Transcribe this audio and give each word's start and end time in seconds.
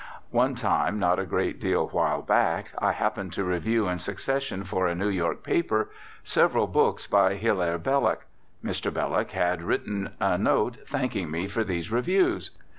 One 0.31 0.55
time 0.55 0.97
not 0.97 1.19
a 1.19 1.27
great 1.27 1.63
while 1.63 2.23
back 2.23 2.71
I 2.79 2.91
happened 2.91 3.33
to 3.33 3.43
review 3.43 3.87
in 3.87 3.99
succession 3.99 4.63
for 4.63 4.87
a 4.87 4.95
New 4.95 5.09
York 5.09 5.43
paper 5.43 5.91
several 6.23 6.65
books 6.65 7.05
by 7.05 7.35
Hilaire 7.35 7.77
Belloc. 7.77 8.25
Mr. 8.65 8.91
Belloc 8.91 9.29
had 9.29 9.61
written 9.61 10.05
me 10.05 10.09
a 10.19 10.39
note 10.39 10.77
thanking 10.87 11.29
me 11.29 11.45
for 11.45 11.63
these 11.63 11.91
reviews. 11.91 12.49